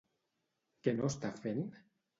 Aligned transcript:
Què 0.87 0.95
no 0.97 1.13
estan 1.15 1.39
fent? 1.47 1.65